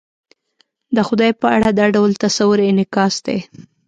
[0.95, 3.39] د خدای په اړه دا ډول تصور انعکاس دی.